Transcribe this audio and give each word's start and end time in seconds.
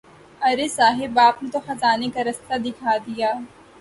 ارے 0.41 0.67
صاحب 0.77 1.19
آپ 1.27 1.43
نے 1.43 1.49
تو 1.53 1.59
خزانے 1.67 2.07
کا 2.13 2.21
راستہ 2.23 2.53
دکھا 2.65 2.93
دیا۔ 3.05 3.29